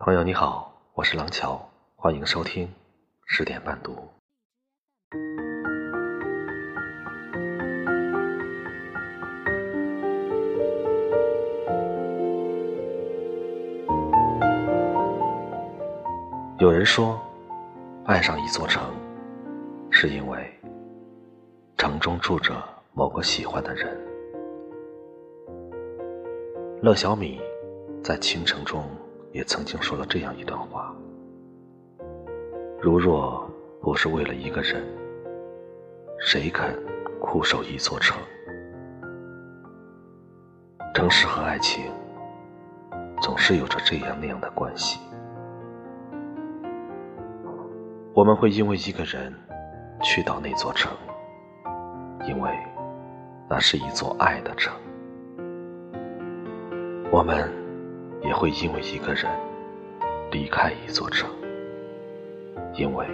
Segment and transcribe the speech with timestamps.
[0.00, 1.60] 朋友你好，我是廊桥，
[1.96, 2.72] 欢迎收听
[3.26, 3.96] 十点半读。
[16.58, 17.20] 有人说，
[18.04, 18.94] 爱上一座城，
[19.90, 20.48] 是因为
[21.76, 22.54] 城中住着
[22.92, 23.98] 某个喜欢的人。
[26.80, 27.40] 乐小米
[28.00, 28.84] 在《倾城》中
[29.38, 30.92] 也曾经说了这样一段话：
[32.82, 33.48] 如若
[33.80, 34.82] 不是为了一个人，
[36.18, 36.76] 谁肯
[37.20, 38.20] 苦守一座城？
[40.92, 41.84] 城市和爱情
[43.22, 44.98] 总是有着这样那样的关系。
[48.14, 49.32] 我们会因为一个人
[50.02, 50.90] 去到那座城，
[52.26, 52.50] 因为
[53.48, 54.74] 那是一座爱的城。
[57.12, 57.48] 我们
[58.22, 59.26] 也会因为一个人
[60.30, 61.28] 离开一座城，
[62.74, 63.06] 因为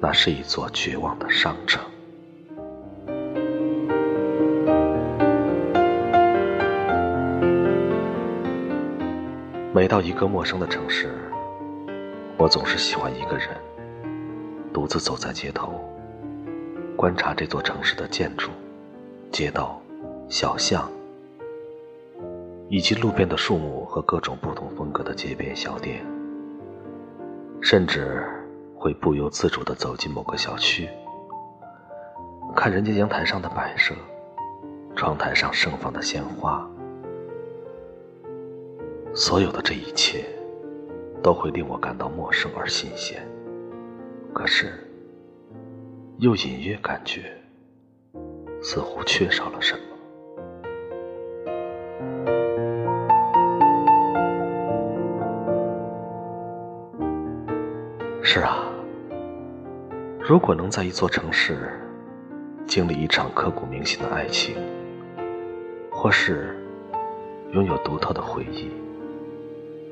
[0.00, 1.82] 那是一座绝望的商城。
[9.72, 11.12] 每到一个陌生的城市，
[12.36, 13.48] 我总是喜欢一个人。
[14.72, 15.84] 独自走在街头，
[16.96, 18.50] 观察这座城市的建筑、
[19.30, 19.80] 街道、
[20.28, 20.90] 小巷，
[22.74, 26.04] 以及路边的树木和各种不同风格的街边小店，
[27.60, 28.20] 甚至
[28.76, 30.88] 会不由自主地走进某个小区，
[32.56, 33.94] 看人家阳台上的摆设、
[34.96, 36.68] 窗台上盛放的鲜花，
[39.14, 40.24] 所有的这一切，
[41.22, 43.24] 都会令我感到陌生而新鲜。
[44.32, 44.72] 可是，
[46.18, 47.40] 又隐约感觉
[48.60, 49.93] 似乎缺少了什么。
[58.26, 58.64] 是啊，
[60.18, 61.78] 如果能在一座城市
[62.66, 64.56] 经历一场刻骨铭心的爱情，
[65.90, 66.56] 或是
[67.52, 68.70] 拥有独特的回忆，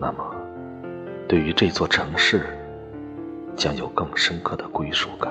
[0.00, 0.34] 那么
[1.28, 2.46] 对于这座城市，
[3.54, 5.30] 将有更深刻的归属感。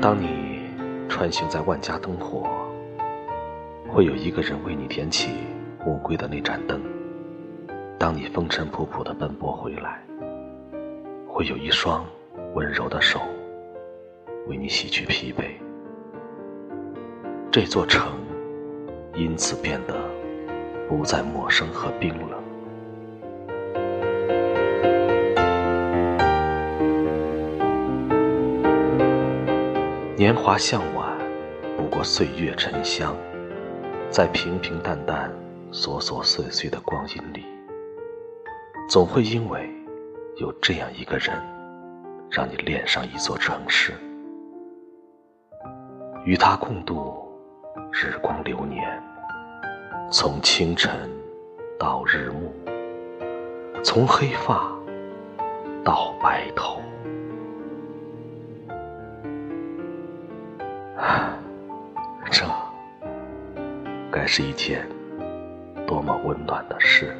[0.00, 0.62] 当你
[1.10, 2.48] 穿行在万家灯火，
[3.86, 5.28] 会有一个人为你点起
[5.84, 6.78] 暮归的那盏灯；
[7.98, 10.02] 当你风尘仆仆的奔波回来，
[11.28, 12.04] 会有一双
[12.54, 13.20] 温柔的手
[14.46, 15.44] 为你洗去疲惫。
[17.50, 18.12] 这座城
[19.14, 19.94] 因此变得。
[20.88, 22.38] 不再陌生和冰冷。
[30.14, 31.16] 年华向晚，
[31.78, 33.16] 不过岁月沉香，
[34.10, 35.32] 在平平淡淡、
[35.72, 37.46] 琐琐碎碎的光阴里，
[38.90, 39.66] 总会因为
[40.36, 41.34] 有这样一个人，
[42.30, 43.94] 让你恋上一座城市，
[46.26, 47.26] 与他共度
[47.90, 49.02] 日光流年。
[50.10, 51.10] 从清晨
[51.78, 52.52] 到日暮，
[53.82, 54.70] 从黑发
[55.82, 56.82] 到白头，
[62.30, 62.44] 这
[64.10, 64.86] 该是一件
[65.92, 67.14] 多么温暖的事。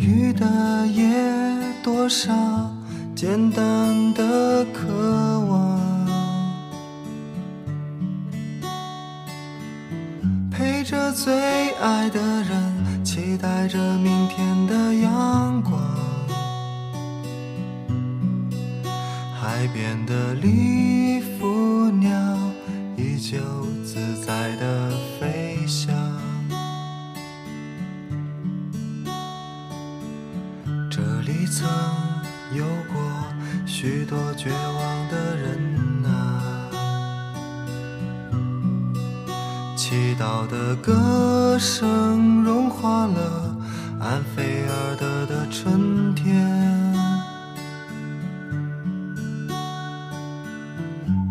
[0.00, 1.12] 雨的夜，
[1.82, 2.32] 多少
[3.14, 4.88] 简单的渴
[5.48, 5.80] 望，
[10.50, 15.80] 陪着最爱的人，期待着明天的阳光。
[19.40, 22.10] 海边的礼服鸟
[22.96, 23.38] 依旧
[23.84, 24.90] 自在的
[33.82, 36.70] 许多绝望的人啊，
[39.76, 43.56] 祈祷的歌声融化了
[43.98, 46.32] 安菲尔德的春天，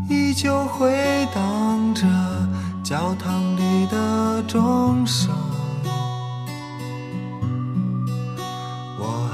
[0.09, 0.92] 依旧回
[1.33, 2.06] 荡着
[2.83, 5.33] 教堂里的钟声。
[9.00, 9.30] 我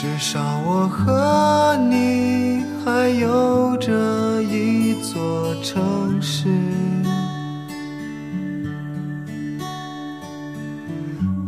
[0.00, 6.48] 至少我和你还有着一座城市。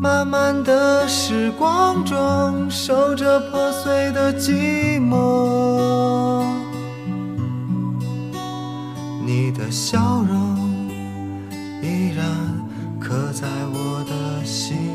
[0.01, 6.45] 漫漫的时光中，守着破碎的寂寞。
[9.25, 10.89] 你的笑容
[11.81, 12.27] 依然
[12.99, 14.90] 刻在我的心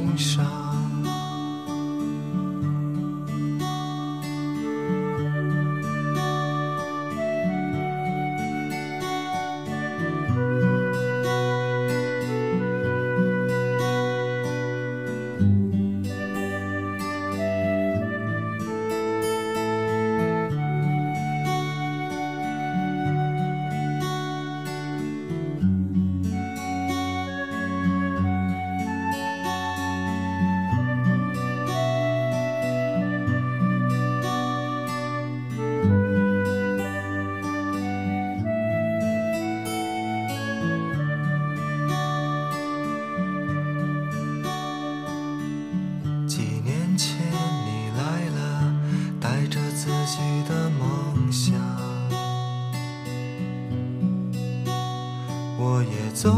[55.57, 56.29] 我也走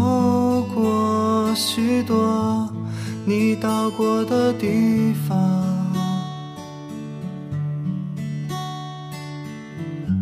[0.74, 2.72] 过许多
[3.26, 5.38] 你到过的地方，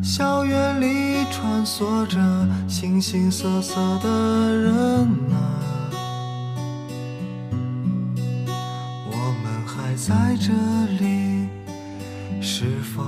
[0.02, 2.18] 校园里穿梭着
[2.68, 4.74] 形形色色的人
[5.32, 5.36] 啊，
[9.12, 10.52] 我们还在这
[11.04, 11.50] 里，
[12.42, 13.04] 是否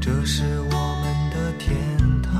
[0.00, 1.76] 这是我们的天
[2.22, 2.32] 堂。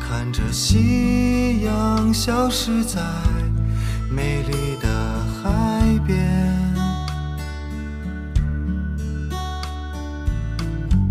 [0.00, 3.02] 看着夕阳消失在
[4.10, 4.88] 美丽的
[5.42, 6.16] 海边，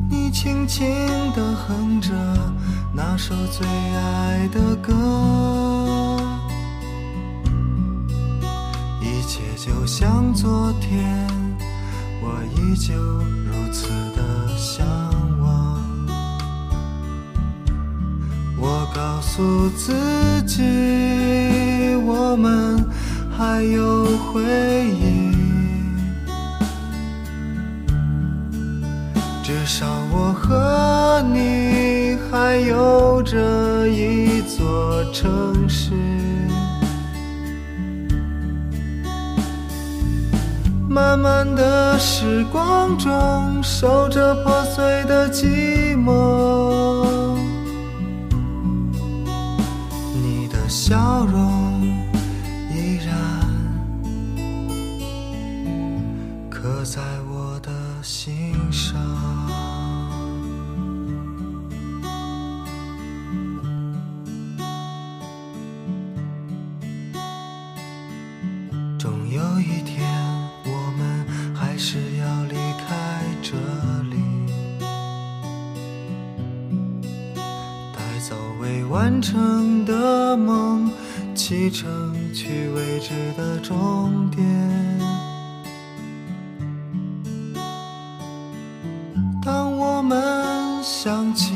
[0.09, 0.87] 你轻轻
[1.35, 2.09] 地哼着
[2.95, 4.91] 那首最爱的歌。
[9.01, 11.27] 一切就像昨天，
[12.33, 14.23] 我依旧如此的
[14.57, 14.83] 向
[15.39, 15.79] 往。
[18.57, 19.93] 我告诉自
[20.47, 20.63] 己，
[22.07, 22.83] 我们
[23.37, 24.41] 还有回
[24.99, 25.31] 忆。
[29.43, 35.91] 至少我和你还有着一座城市。
[40.93, 47.35] 漫漫的时光中，守着破碎的寂寞。
[50.13, 51.81] 你的笑容
[52.71, 53.17] 依然
[56.47, 57.71] 刻在我的
[58.03, 58.95] 心上。
[68.99, 70.12] 终有一天
[71.85, 72.55] 是要离
[72.87, 73.57] 开这
[74.09, 74.15] 里，
[77.93, 80.89] 带走未完成的梦，
[81.35, 84.41] 启程去未知的终点。
[89.43, 91.53] 当我们想起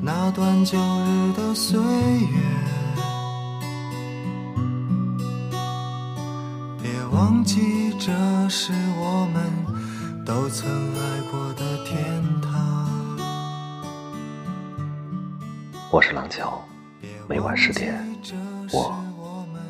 [0.00, 2.38] 那段旧日的岁月，
[7.18, 8.12] 忘记这
[8.48, 13.18] 是我们都曾爱过的天堂。
[15.90, 16.64] 我是廊桥，
[17.28, 18.00] 每晚十点，
[18.72, 18.96] 我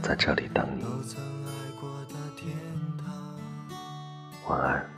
[0.02, 0.84] 在这里等你。
[4.46, 4.97] 晚安。